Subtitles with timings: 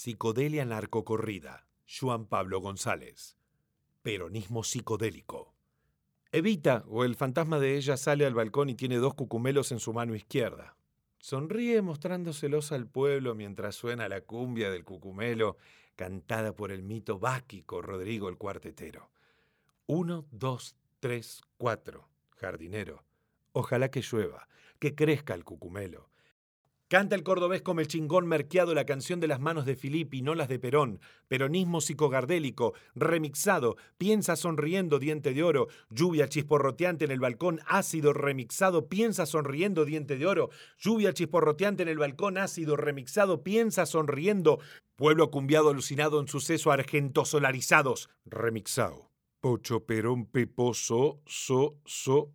[0.00, 1.66] Psicodelia narcocorrida.
[1.88, 3.36] Juan Pablo González.
[4.02, 5.56] Peronismo psicodélico.
[6.30, 9.92] Evita, o el fantasma de ella, sale al balcón y tiene dos cucumelos en su
[9.92, 10.76] mano izquierda.
[11.18, 15.56] Sonríe mostrándoselos al pueblo mientras suena la cumbia del cucumelo,
[15.96, 19.10] cantada por el mito báquico Rodrigo el Cuartetero.
[19.88, 22.08] Uno, dos, tres, cuatro.
[22.36, 23.02] Jardinero.
[23.50, 24.46] Ojalá que llueva,
[24.78, 26.08] que crezca el cucumelo.
[26.88, 30.34] Canta el cordobés como el chingón merqueado la canción de las manos de Filippi, no
[30.34, 31.00] las de Perón.
[31.28, 35.68] Peronismo psicogardélico, remixado, piensa sonriendo, diente de oro.
[35.90, 40.48] Lluvia chisporroteante en el balcón, ácido remixado, piensa sonriendo, diente de oro.
[40.78, 44.58] Lluvia chisporroteante en el balcón, ácido remixado, piensa sonriendo.
[44.96, 49.10] Pueblo cumbiado alucinado en suceso argento solarizados, remixado.
[49.42, 52.32] Pocho Perón Peposo, so, so,